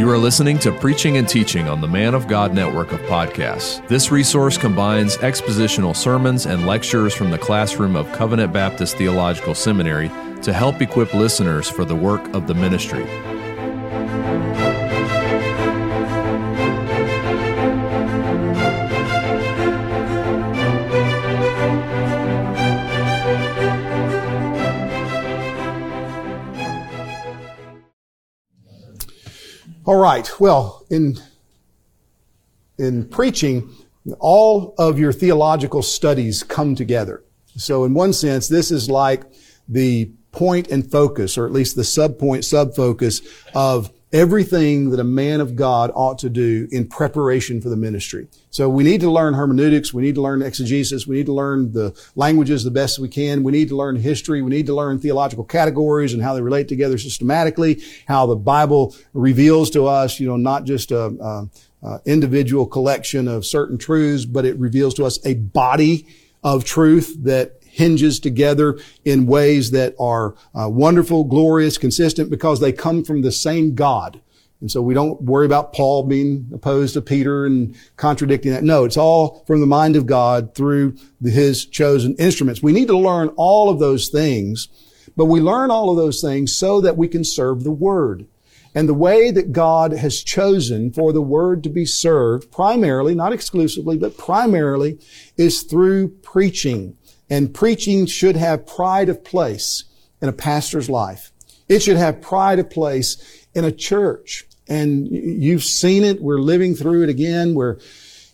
[0.00, 3.86] You are listening to Preaching and Teaching on the Man of God network of podcasts.
[3.86, 10.08] This resource combines expositional sermons and lectures from the classroom of Covenant Baptist Theological Seminary
[10.40, 13.04] to help equip listeners for the work of the ministry.
[29.90, 30.30] All right.
[30.38, 31.18] Well, in,
[32.78, 33.74] in preaching,
[34.20, 37.24] all of your theological studies come together.
[37.56, 39.24] So in one sense, this is like
[39.68, 43.22] the point and focus, or at least the sub-point, sub-focus
[43.52, 48.26] of everything that a man of God ought to do in preparation for the ministry.
[48.50, 49.94] So we need to learn hermeneutics.
[49.94, 51.06] We need to learn exegesis.
[51.06, 53.44] We need to learn the languages the best we can.
[53.44, 54.42] We need to learn history.
[54.42, 58.96] We need to learn theological categories and how they relate together systematically, how the Bible
[59.12, 61.48] reveals to us, you know, not just a, a,
[61.86, 66.06] a individual collection of certain truths, but it reveals to us a body
[66.42, 72.72] of truth that hinges together in ways that are uh, wonderful, glorious, consistent because they
[72.72, 74.20] come from the same God.
[74.60, 78.62] And so we don't worry about Paul being opposed to Peter and contradicting that.
[78.62, 82.62] No, it's all from the mind of God through his chosen instruments.
[82.62, 84.68] We need to learn all of those things,
[85.16, 88.26] but we learn all of those things so that we can serve the Word.
[88.74, 93.32] And the way that God has chosen for the Word to be served, primarily, not
[93.32, 94.98] exclusively, but primarily,
[95.38, 96.96] is through preaching.
[97.30, 99.84] And preaching should have pride of place
[100.20, 101.32] in a pastor's life.
[101.68, 104.46] It should have pride of place in a church.
[104.68, 106.20] And you've seen it.
[106.20, 107.78] We're living through it again where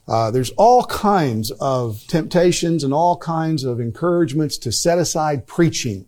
[0.09, 6.07] uh, there's all kinds of temptations and all kinds of encouragements to set aside preaching.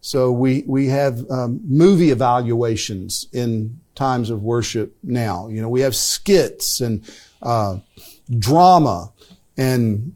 [0.00, 5.48] So we, we have um, movie evaluations in times of worship now.
[5.48, 7.02] You know, we have skits and
[7.42, 7.78] uh,
[8.38, 9.12] drama
[9.56, 10.14] and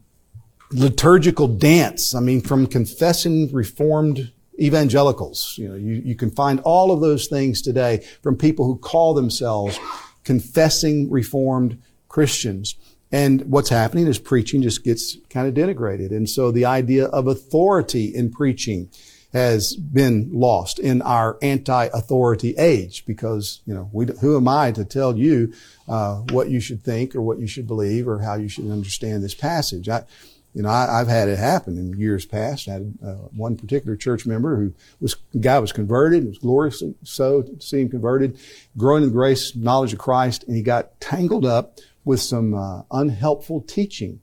[0.75, 2.13] liturgical dance.
[2.13, 5.55] I mean, from confessing reformed evangelicals.
[5.57, 9.13] You know, you, you can find all of those things today from people who call
[9.13, 9.79] themselves
[10.23, 12.75] confessing reformed Christians.
[13.11, 16.11] And what's happening is preaching just gets kind of denigrated.
[16.11, 18.89] And so the idea of authority in preaching
[19.33, 24.85] has been lost in our anti-authority age because, you know, we, who am I to
[24.85, 25.53] tell you
[25.89, 29.23] uh, what you should think or what you should believe or how you should understand
[29.23, 29.89] this passage?
[29.89, 30.05] I,
[30.55, 32.69] you know, I, have had it happen in years past.
[32.69, 36.23] I had uh, one particular church member who was, the guy was converted.
[36.23, 38.39] It was glorious so to see him converted,
[38.77, 43.61] growing in grace, knowledge of Christ, and he got tangled up with some uh, unhelpful
[43.63, 44.21] teaching.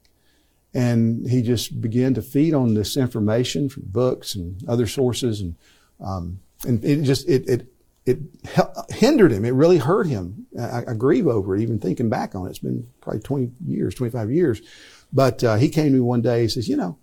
[0.72, 5.42] And he just began to feed on this information from books and other sources.
[5.42, 5.56] And,
[6.00, 7.66] um, and it just, it, it,
[8.06, 8.20] it
[8.88, 9.44] hindered him.
[9.44, 10.46] It really hurt him.
[10.58, 12.50] I, I grieve over it, even thinking back on it.
[12.50, 14.62] It's been probably 20 years, 25 years.
[15.12, 16.42] But uh, he came to me one day.
[16.42, 16.98] He says, "You know,"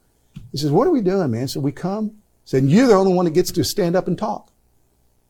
[0.52, 2.16] he says, "What are we doing, man?" So we come.
[2.46, 4.52] Said, "You're the only one that gets to stand up and talk."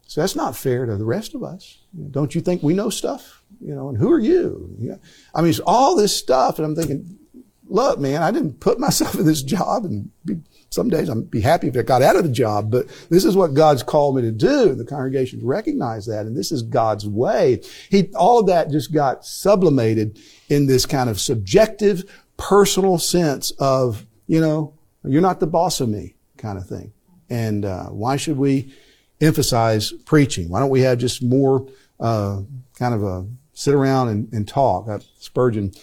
[0.08, 1.78] So that's not fair to the rest of us.
[2.10, 3.44] Don't you think we know stuff?
[3.62, 4.76] You know, and who are you?
[4.80, 4.96] Yeah.
[5.36, 7.20] I mean, it's all this stuff, and I'm thinking,
[7.68, 10.40] look, man, I didn't put myself in this job, and be,
[10.72, 13.36] some days I'd be happy if I got out of the job, but this is
[13.36, 14.74] what God's called me to do.
[14.74, 17.62] The congregation recognize that, and this is God's way.
[17.90, 20.20] He, all of that just got sublimated
[20.50, 22.04] in this kind of subjective
[22.40, 24.74] personal sense of, you know,
[25.04, 26.92] you're not the boss of me kind of thing.
[27.30, 28.74] And uh, why should we
[29.22, 30.50] emphasize preaching?
[30.50, 31.68] Why don't we have just more
[32.00, 32.42] uh,
[32.78, 34.88] kind of a sit around and, and talk?
[34.88, 35.74] Uh, Spurgeon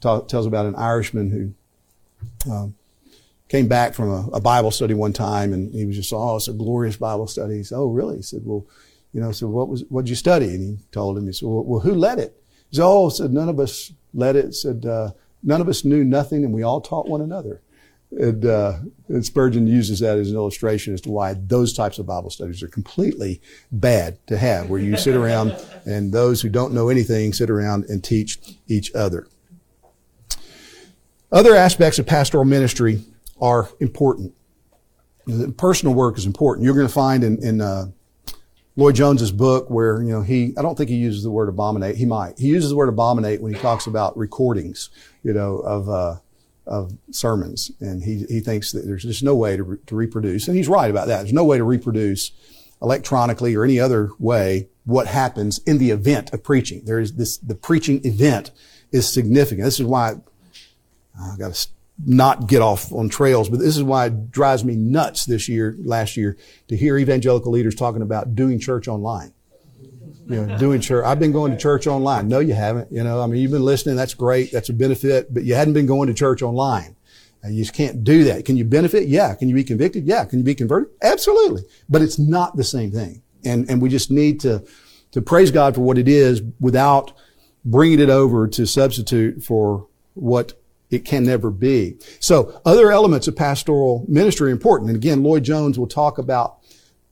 [0.00, 2.74] talk, tells about an Irishman who um,
[3.48, 6.48] came back from a, a, Bible study one time, and he was just, oh, it's
[6.48, 7.56] a glorious Bible study.
[7.56, 8.16] He said, oh, really?
[8.16, 8.66] He said, well,
[9.14, 10.46] you know, so what was what did you study?
[10.46, 12.36] And he told him, he said, well, well who led it?
[12.68, 14.54] He said, oh, said none of us led it.
[14.54, 15.12] Said uh,
[15.42, 17.62] None of us knew nothing and we all taught one another.
[18.12, 18.78] And, uh,
[19.08, 22.60] and, Spurgeon uses that as an illustration as to why those types of Bible studies
[22.60, 23.40] are completely
[23.70, 25.54] bad to have, where you sit around
[25.84, 29.28] and those who don't know anything sit around and teach each other.
[31.30, 33.04] Other aspects of pastoral ministry
[33.40, 34.34] are important.
[35.56, 36.64] Personal work is important.
[36.64, 37.86] You're going to find in, in uh,
[38.80, 41.96] Lloyd Jones's book where, you know, he, I don't think he uses the word abominate.
[41.96, 42.38] He might.
[42.38, 44.88] He uses the word abominate when he talks about recordings,
[45.22, 46.16] you know, of, uh,
[46.66, 47.70] of sermons.
[47.80, 50.48] And he, he thinks that there's just no way to, re- to reproduce.
[50.48, 51.18] And he's right about that.
[51.18, 52.32] There's no way to reproduce
[52.80, 56.80] electronically or any other way what happens in the event of preaching.
[56.86, 58.50] There is this, the preaching event
[58.92, 59.66] is significant.
[59.66, 60.14] This is why
[61.20, 61.68] I've got to
[62.06, 65.76] not get off on trails, but this is why it drives me nuts this year,
[65.82, 66.36] last year,
[66.68, 69.32] to hear evangelical leaders talking about doing church online.
[70.26, 71.04] you know, doing church.
[71.04, 72.28] I've been going to church online.
[72.28, 72.90] No, you haven't.
[72.92, 73.96] You know, I mean, you've been listening.
[73.96, 74.52] That's great.
[74.52, 76.96] That's a benefit, but you hadn't been going to church online.
[77.42, 78.44] And you just can't do that.
[78.44, 79.08] Can you benefit?
[79.08, 79.34] Yeah.
[79.34, 80.04] Can you be convicted?
[80.06, 80.24] Yeah.
[80.26, 80.90] Can you be converted?
[81.02, 81.62] Absolutely.
[81.88, 83.22] But it's not the same thing.
[83.44, 84.62] And, and we just need to,
[85.12, 87.12] to praise God for what it is without
[87.64, 90.59] bringing it over to substitute for what
[90.90, 91.96] it can never be.
[92.18, 94.90] So other elements of pastoral ministry are important.
[94.90, 96.58] And again, Lloyd Jones will talk about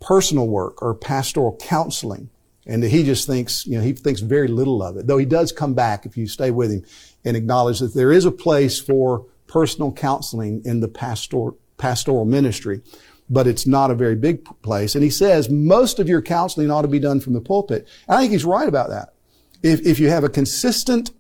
[0.01, 2.31] personal work or pastoral counseling.
[2.67, 5.53] And he just thinks, you know, he thinks very little of it, though he does
[5.53, 6.85] come back if you stay with him
[7.25, 12.83] and acknowledge that there is a place for personal counseling in the pastor, pastoral ministry,
[13.31, 14.95] but it's not a very big place.
[14.95, 17.89] And he says most of your counseling ought to be done from the pulpit.
[18.07, 19.15] And I think he's right about that.
[19.63, 21.11] If, if you have a consistent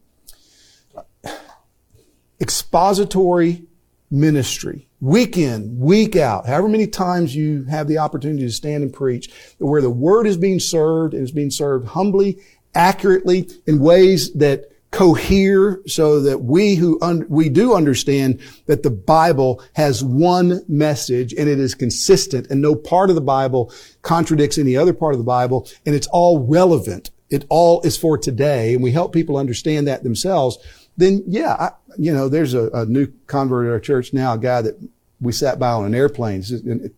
[2.40, 3.62] expository
[4.10, 8.92] ministry, week in, week out, however many times you have the opportunity to stand and
[8.92, 12.38] preach, where the word is being served and is being served humbly,
[12.74, 18.90] accurately, in ways that cohere so that we who un- we do understand that the
[18.90, 23.70] Bible has one message and it is consistent and no part of the Bible
[24.00, 27.10] contradicts any other part of the Bible and it's all relevant.
[27.30, 30.58] It all is for today and we help people understand that themselves.
[30.96, 34.38] Then yeah, I, you know, there's a, a, new convert at our church now, a
[34.38, 34.78] guy that
[35.20, 36.40] we sat by on an airplane.
[36.40, 36.94] It's an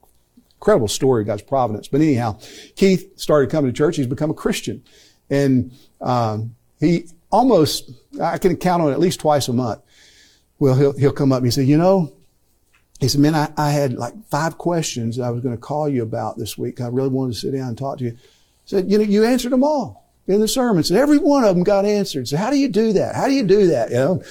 [0.56, 1.88] incredible story God's providence.
[1.88, 2.38] But anyhow,
[2.76, 3.96] Keith started coming to church.
[3.96, 4.82] He's become a Christian
[5.28, 7.90] and, um, he, almost,
[8.20, 9.80] I can count on at least twice a month.
[10.58, 12.12] Well, he'll, he'll come up and he said, you know,
[13.00, 16.02] he said, man, I, I had like five questions I was going to call you
[16.02, 16.80] about this week.
[16.80, 18.10] I really wanted to sit down and talk to you.
[18.10, 18.18] He
[18.66, 19.99] said, you know, you answered them all
[20.30, 20.82] in the sermon.
[20.82, 22.28] Said every one of them got answered.
[22.28, 23.14] So how do you do that?
[23.14, 23.90] How do you do that?
[23.90, 24.22] You know?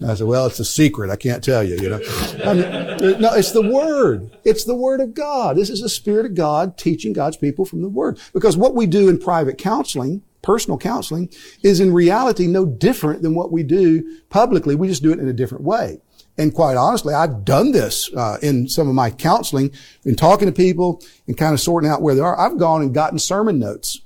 [0.00, 1.10] And I said, well, it's a secret.
[1.10, 2.00] I can't tell you, you know.
[2.44, 4.30] I mean, no, it's the Word.
[4.44, 5.56] It's the Word of God.
[5.56, 8.20] This is the Spirit of God teaching God's people from the Word.
[8.32, 11.28] Because what we do in private counseling personal counseling
[11.62, 14.74] is in reality no different than what we do publicly.
[14.74, 16.00] We just do it in a different way.
[16.38, 19.72] And quite honestly, I've done this uh, in some of my counseling,
[20.04, 22.38] in talking to people and kind of sorting out where they are.
[22.38, 24.00] I've gone and gotten sermon notes,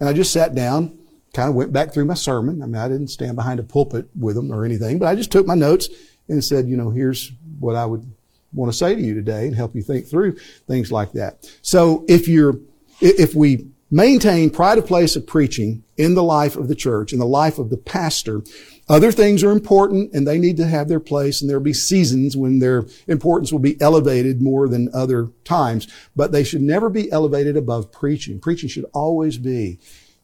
[0.00, 0.98] and I just sat down,
[1.34, 2.62] kind of went back through my sermon.
[2.62, 5.32] I mean, I didn't stand behind a pulpit with them or anything, but I just
[5.32, 5.88] took my notes
[6.28, 8.10] and said, you know, here's what I would
[8.52, 11.50] want to say to you today and help you think through things like that.
[11.62, 12.58] So if you're,
[13.00, 17.18] if we maintain pride of place of preaching in the life of the church, in
[17.18, 18.42] the life of the pastor.
[18.88, 22.36] Other things are important and they need to have their place and there'll be seasons
[22.36, 27.10] when their importance will be elevated more than other times, but they should never be
[27.10, 28.38] elevated above preaching.
[28.38, 29.80] Preaching should always be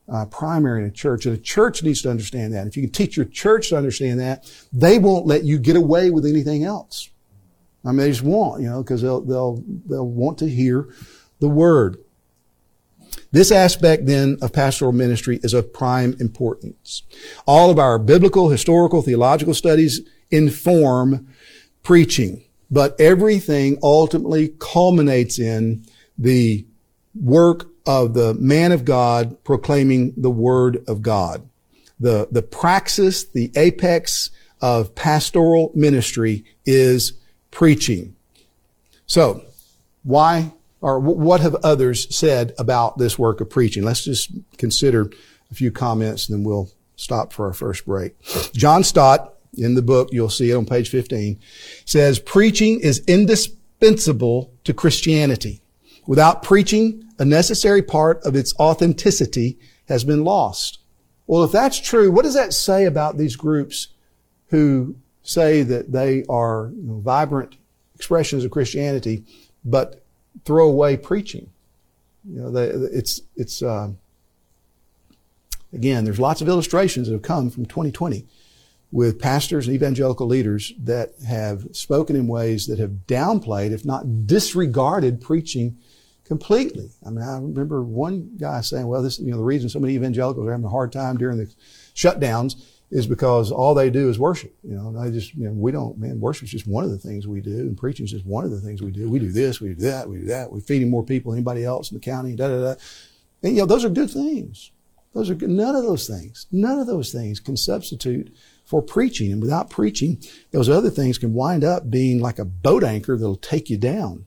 [0.08, 2.66] uh, primary in a church, and a church needs to understand that.
[2.66, 6.10] If you can teach your church to understand that, they won't let you get away
[6.10, 7.08] with anything else.
[7.84, 10.88] I mean, they just won't, you know, because they'll they'll they'll want to hear
[11.40, 11.98] the word.
[13.32, 17.02] This aspect then of pastoral ministry is of prime importance.
[17.46, 20.00] All of our biblical, historical, theological studies
[20.30, 21.28] inform
[21.82, 25.84] preaching, but everything ultimately culminates in
[26.18, 26.66] the
[27.14, 31.48] work of the man of God proclaiming the word of God.
[31.98, 34.30] The, the praxis, the apex
[34.60, 37.14] of pastoral ministry is
[37.50, 38.14] preaching.
[39.06, 39.44] So,
[40.02, 40.52] why
[40.82, 43.84] or what have others said about this work of preaching?
[43.84, 45.10] Let's just consider
[45.50, 48.20] a few comments and then we'll stop for our first break.
[48.52, 51.38] John Stott, in the book, you'll see it on page 15,
[51.84, 55.62] says, preaching is indispensable to Christianity.
[56.06, 60.80] Without preaching, a necessary part of its authenticity has been lost.
[61.26, 63.88] Well, if that's true, what does that say about these groups
[64.48, 67.56] who say that they are vibrant
[67.94, 69.24] expressions of Christianity,
[69.64, 70.01] but
[70.44, 71.50] throw away preaching.
[72.28, 73.90] You know, they, it's it's uh,
[75.72, 76.04] again.
[76.04, 78.26] There's lots of illustrations that have come from 2020
[78.92, 84.26] with pastors and evangelical leaders that have spoken in ways that have downplayed, if not
[84.26, 85.78] disregarded, preaching
[86.24, 86.90] completely.
[87.04, 89.94] I mean, I remember one guy saying, "Well, this you know the reason so many
[89.94, 91.52] evangelicals are having a hard time during the
[91.94, 92.54] shutdowns
[92.92, 94.54] is because all they do is worship.
[94.62, 96.98] You know, they just, you know, we don't, man, worship is just one of the
[96.98, 99.08] things we do, and preaching is just one of the things we do.
[99.08, 100.52] We do this, we do that, we do that.
[100.52, 102.74] We're feeding more people than anybody else in the county, da da da.
[103.42, 104.72] And, you know, those are good things.
[105.14, 105.48] Those are good.
[105.48, 108.34] None of those things, none of those things can substitute
[108.66, 109.32] for preaching.
[109.32, 113.36] And without preaching, those other things can wind up being like a boat anchor that'll
[113.36, 114.26] take you down.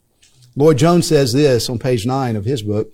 [0.55, 2.91] Lloyd Jones says this on page nine of his book.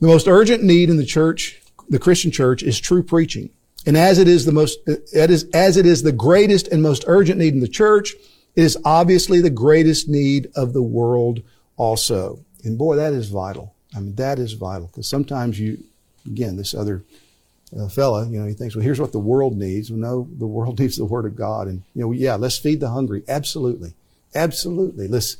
[0.00, 3.50] The most urgent need in the church, the Christian church, is true preaching.
[3.86, 7.04] And as it is the most, it is, as it is the greatest and most
[7.06, 8.14] urgent need in the church,
[8.54, 11.42] it is obviously the greatest need of the world
[11.76, 12.40] also.
[12.64, 13.74] And boy, that is vital.
[13.94, 15.82] I mean, that is vital because sometimes you,
[16.26, 17.04] again, this other
[17.78, 19.90] uh, fella, you know, he thinks, well, here's what the world needs.
[19.90, 21.68] Well, no, the world needs the Word of God.
[21.68, 23.22] And, you know, yeah, let's feed the hungry.
[23.28, 23.94] Absolutely.
[24.34, 25.08] Absolutely.
[25.08, 25.36] Let's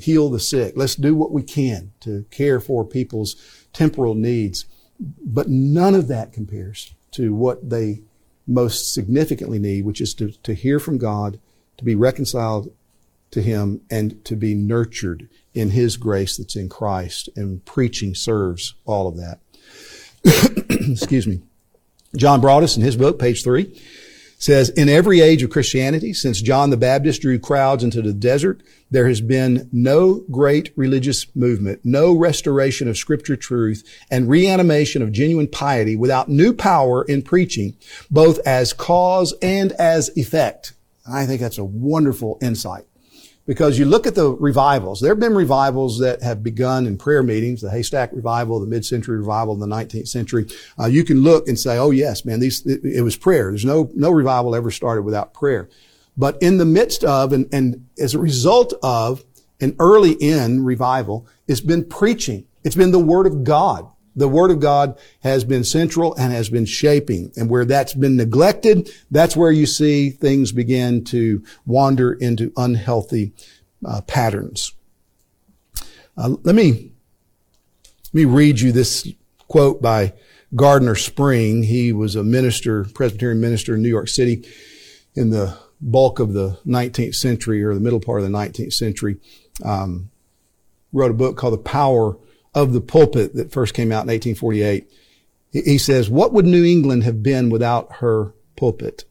[0.00, 0.74] heal the sick.
[0.76, 3.34] Let's do what we can to care for people's
[3.72, 4.66] temporal needs.
[5.00, 8.02] But none of that compares to what they
[8.46, 11.38] most significantly need, which is to, to hear from God,
[11.76, 12.72] to be reconciled
[13.30, 17.28] to Him, and to be nurtured in His grace that's in Christ.
[17.36, 19.40] And preaching serves all of that.
[20.70, 21.42] Excuse me.
[22.16, 23.78] John Broadus in his book, page three,
[24.38, 28.62] says, in every age of Christianity, since John the Baptist drew crowds into the desert,
[28.90, 35.12] there has been no great religious movement, no restoration of scripture truth, and reanimation of
[35.12, 37.76] genuine piety without new power in preaching,
[38.10, 40.72] both as cause and as effect.
[41.10, 42.84] I think that's a wonderful insight.
[43.48, 47.22] Because you look at the revivals, there have been revivals that have begun in prayer
[47.22, 50.46] meetings, the Haystack Revival, the Mid-Century Revival in the 19th century.
[50.78, 53.50] Uh, you can look and say, oh yes, man, these, it, it, was prayer.
[53.50, 55.70] There's no, no revival ever started without prayer.
[56.14, 59.24] But in the midst of, and, and as a result of
[59.62, 62.46] an early in revival, it's been preaching.
[62.64, 66.48] It's been the Word of God the Word of God has been central and has
[66.48, 67.32] been shaping.
[67.36, 73.32] And where that's been neglected, that's where you see things begin to wander into unhealthy
[73.86, 74.72] uh, patterns.
[76.16, 76.90] Uh, let me
[78.12, 79.06] let me read you this
[79.46, 80.14] quote by
[80.54, 81.62] Gardner Spring.
[81.62, 84.48] He was a minister, Presbyterian minister in New York City
[85.14, 89.18] in the bulk of the 19th century or the middle part of the 19th century.
[89.64, 90.10] Um,
[90.92, 92.16] wrote a book called The Power
[92.54, 94.90] of the pulpit that first came out in 1848.
[95.50, 99.04] He says, what would New England have been without her pulpit?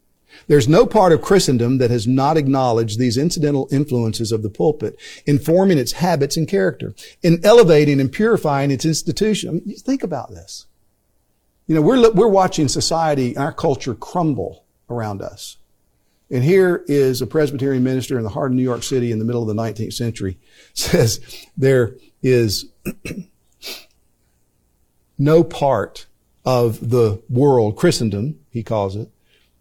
[0.48, 5.00] There's no part of Christendom that has not acknowledged these incidental influences of the pulpit
[5.26, 9.62] in forming its habits and character, in elevating and purifying its institution.
[9.62, 10.68] Think about this.
[11.66, 15.58] You know, we're, we're watching society, and our culture crumble around us.
[16.30, 19.26] And here is a Presbyterian minister in the heart of New York City in the
[19.26, 20.38] middle of the 19th century
[20.74, 21.22] says
[21.56, 22.66] there is
[25.18, 26.08] no part
[26.46, 29.10] of the world, Christendom, he calls it,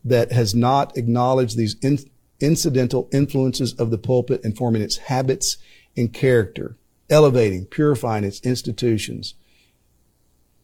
[0.04, 1.99] that has not acknowledged these in,
[2.40, 5.58] incidental influences of the pulpit and forming its habits
[5.96, 6.76] and character,
[7.11, 9.35] elevating, purifying its institutions,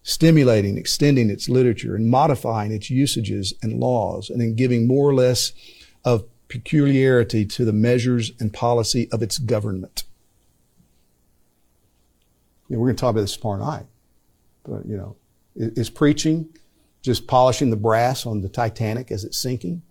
[0.03, 5.15] stimulating, extending its literature, and modifying its usages and laws, and in giving more or
[5.15, 5.53] less
[6.05, 10.05] of peculiarity to the measures and policy of its government.
[12.69, 13.87] You know, we're going to talk about this tomorrow night.
[14.65, 15.17] But, you know,
[15.55, 16.49] is preaching
[17.03, 19.83] just polishing the brass on the Titanic as it's sinking?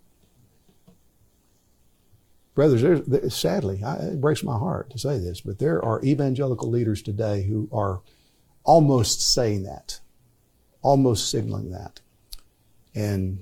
[2.54, 7.02] Brothers, sadly, I, it breaks my heart to say this, but there are evangelical leaders
[7.02, 8.02] today who are
[8.64, 10.00] almost saying that,
[10.82, 12.00] almost signaling that.
[12.94, 13.40] And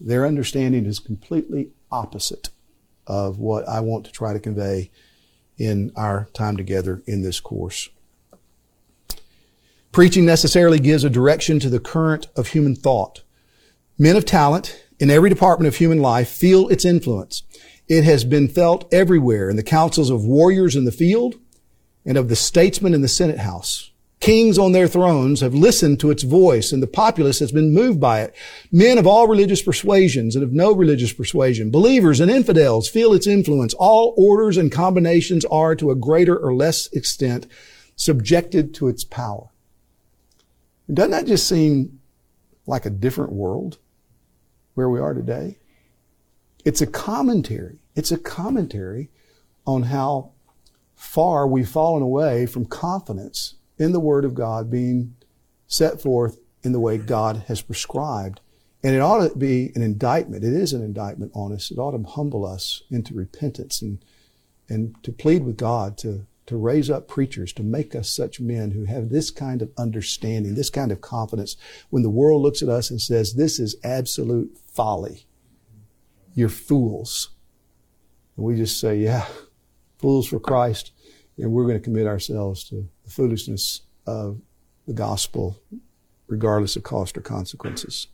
[0.00, 2.48] their understanding is completely opposite
[3.06, 4.90] of what I want to try to convey
[5.58, 7.90] in our time together in this course.
[9.92, 13.22] Preaching necessarily gives a direction to the current of human thought.
[13.98, 17.42] Men of talent in every department of human life feel its influence.
[17.88, 21.34] It has been felt everywhere in the councils of warriors in the field
[22.06, 23.89] and of the statesmen in the Senate House.
[24.20, 27.98] Kings on their thrones have listened to its voice and the populace has been moved
[27.98, 28.34] by it.
[28.70, 33.26] Men of all religious persuasions and of no religious persuasion, believers and infidels feel its
[33.26, 33.72] influence.
[33.72, 37.46] All orders and combinations are to a greater or less extent
[37.96, 39.48] subjected to its power.
[40.92, 42.00] Doesn't that just seem
[42.66, 43.78] like a different world
[44.74, 45.56] where we are today?
[46.62, 47.78] It's a commentary.
[47.96, 49.08] It's a commentary
[49.66, 50.32] on how
[50.94, 55.16] far we've fallen away from confidence in the Word of God being
[55.66, 58.40] set forth in the way God has prescribed.
[58.82, 60.44] And it ought to be an indictment.
[60.44, 61.70] It is an indictment on us.
[61.70, 63.98] It ought to humble us into repentance and,
[64.68, 68.72] and to plead with God to to raise up preachers, to make us such men
[68.72, 71.56] who have this kind of understanding, this kind of confidence
[71.90, 75.26] when the world looks at us and says, this is absolute folly.
[76.34, 77.30] You're fools.
[78.36, 79.28] And we just say, yeah,
[79.98, 80.90] fools for Christ.
[81.38, 84.40] And we're going to commit ourselves to the foolishness of
[84.86, 85.60] the gospel,
[86.28, 88.06] regardless of cost or consequences.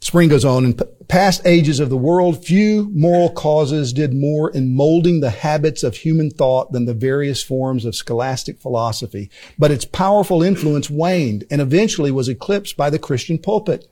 [0.00, 0.66] Spring goes on.
[0.66, 5.82] In past ages of the world, few moral causes did more in molding the habits
[5.82, 9.30] of human thought than the various forms of scholastic philosophy.
[9.58, 13.90] But its powerful influence waned and eventually was eclipsed by the Christian pulpit.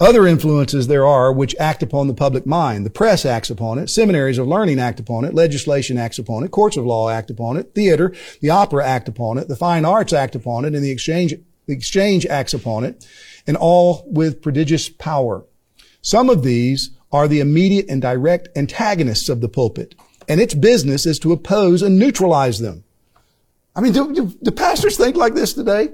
[0.00, 2.86] Other influences there are which act upon the public mind.
[2.86, 3.90] The press acts upon it.
[3.90, 5.34] Seminaries of learning act upon it.
[5.34, 6.50] Legislation acts upon it.
[6.50, 7.74] Courts of law act upon it.
[7.74, 9.48] Theater, the opera act upon it.
[9.48, 10.74] The fine arts act upon it.
[10.74, 11.34] And the exchange,
[11.66, 13.06] the exchange acts upon it.
[13.46, 15.44] And all with prodigious power.
[16.00, 19.94] Some of these are the immediate and direct antagonists of the pulpit.
[20.26, 22.84] And its business is to oppose and neutralize them.
[23.76, 25.90] I mean, do, do, do pastors think like this today?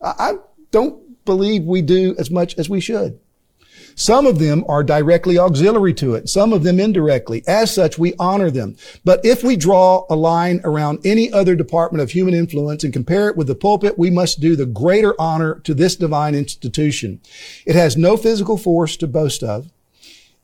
[0.00, 0.32] I, I
[0.70, 3.20] don't believe we do as much as we should.
[3.94, 7.44] Some of them are directly auxiliary to it, some of them indirectly.
[7.46, 8.76] As such, we honor them.
[9.04, 13.28] But if we draw a line around any other department of human influence and compare
[13.28, 17.20] it with the pulpit, we must do the greater honor to this divine institution.
[17.64, 19.70] It has no physical force to boast of.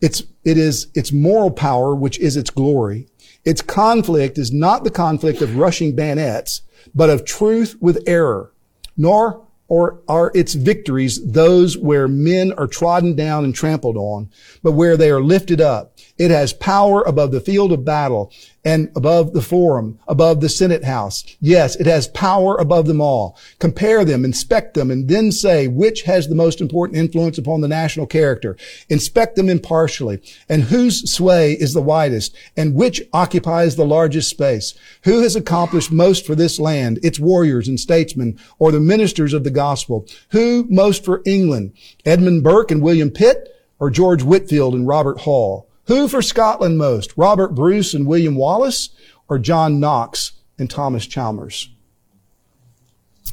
[0.01, 3.09] It's, it is its moral power, which is its glory.
[3.45, 6.63] Its conflict is not the conflict of rushing bayonets,
[6.95, 8.53] but of truth with error.
[8.97, 14.31] Nor or are its victories those where men are trodden down and trampled on,
[14.63, 15.97] but where they are lifted up?
[16.19, 18.33] It has power above the field of battle
[18.67, 21.25] and above the forum, above the Senate House.
[21.41, 23.39] Yes, it has power above them all.
[23.61, 27.69] Compare them, inspect them, and then say which has the most important influence upon the
[27.69, 28.57] national character.
[28.89, 34.75] Inspect them impartially, and whose sway is the widest, and which occupies the largest space.
[35.05, 39.45] Who has accomplished most for this land, its warriors and statesmen, or the ministers of
[39.45, 40.09] the gospel?
[40.31, 41.73] Who most for England?
[42.05, 45.69] Edmund Burke and William Pitt, or George Whitefield and Robert Hall?
[45.87, 47.17] Who for Scotland most?
[47.17, 48.91] Robert Bruce and William Wallace
[49.29, 51.71] or John Knox and Thomas Chalmers?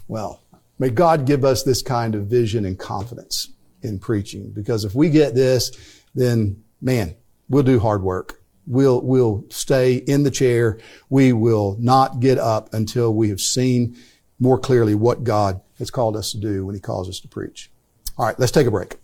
[0.08, 0.44] Well,
[0.78, 3.50] may God give us this kind of vision and confidence
[3.82, 5.72] in preaching because if we get this,
[6.14, 7.16] then man,
[7.50, 8.40] we'll do hard work.
[8.68, 10.80] We'll, we'll stay in the chair.
[11.10, 13.98] We will not get up until we have seen
[14.40, 17.72] more clearly what God has called us to do when He calls us to preach.
[18.18, 18.98] All right, let's take a break.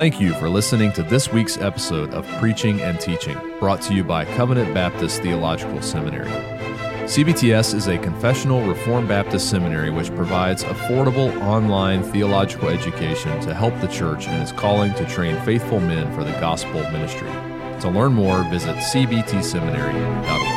[0.00, 4.02] Thank you for listening to this week's episode of Preaching and Teaching, brought to you
[4.02, 6.30] by Covenant Baptist Theological Seminary.
[7.04, 13.78] CBTS is a confessional Reformed Baptist seminary which provides affordable online theological education to help
[13.82, 17.28] the church in its calling to train faithful men for the gospel ministry.
[17.80, 20.49] To learn more, visit cbtseminary.org.